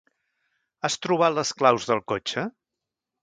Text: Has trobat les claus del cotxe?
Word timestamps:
Has 0.87 0.95
trobat 1.03 1.35
les 1.35 1.51
claus 1.59 1.87
del 1.91 2.03
cotxe? 2.13 2.47